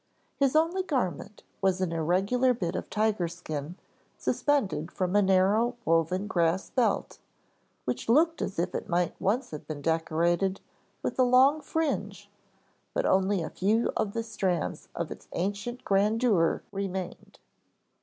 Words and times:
His 0.39 0.55
only 0.55 0.81
garment 0.81 1.43
was 1.61 1.79
an 1.79 1.91
irregular 1.91 2.55
bit 2.55 2.75
of 2.75 2.89
tiger 2.89 3.27
skin 3.27 3.75
suspended 4.17 4.91
from 4.91 5.15
a 5.15 5.21
narrow 5.21 5.75
woven 5.85 6.25
grass 6.25 6.71
belt 6.71 7.19
which 7.85 8.09
looked 8.09 8.41
as 8.41 8.57
if 8.57 8.73
it 8.73 8.89
might 8.89 9.13
once 9.21 9.51
have 9.51 9.67
been 9.67 9.83
decorated 9.83 10.59
with 11.03 11.19
a 11.19 11.23
long 11.23 11.61
fringe 11.61 12.31
but 12.95 13.05
only 13.05 13.43
a 13.43 13.51
few 13.51 13.91
of 13.95 14.13
the 14.13 14.23
strands 14.23 14.89
of 14.95 15.11
its 15.11 15.27
ancient 15.33 15.85
grandeur 15.85 16.63
remained. 16.71 17.37